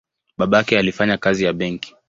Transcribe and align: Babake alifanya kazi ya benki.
Babake 0.37 0.77
alifanya 0.79 1.17
kazi 1.17 1.43
ya 1.43 1.53
benki. 1.53 1.95